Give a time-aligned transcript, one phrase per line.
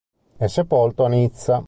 [0.35, 1.59] È sepolto a Nizza.